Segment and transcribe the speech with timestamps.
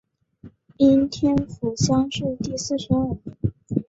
[0.77, 3.21] 应天府乡试第四十二名。